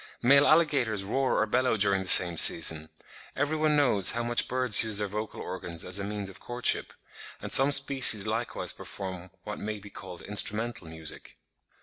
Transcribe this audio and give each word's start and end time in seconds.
Male 0.23 0.47
alligators 0.47 1.03
roar 1.03 1.39
or 1.39 1.45
bellow 1.45 1.77
during 1.77 2.01
the 2.01 2.07
same 2.09 2.35
season. 2.35 2.89
Every 3.35 3.55
one 3.55 3.75
knows 3.75 4.13
how 4.13 4.23
much 4.23 4.47
birds 4.47 4.83
use 4.83 4.97
their 4.97 5.07
vocal 5.07 5.39
organs 5.41 5.85
as 5.85 5.99
a 5.99 6.03
means 6.03 6.27
of 6.27 6.39
courtship; 6.39 6.91
and 7.39 7.51
some 7.53 7.71
species 7.71 8.25
likewise 8.25 8.73
perform 8.73 9.29
what 9.43 9.59
may 9.59 9.77
be 9.77 9.91
called 9.91 10.23
instrumental 10.23 10.87
music. 10.87 11.37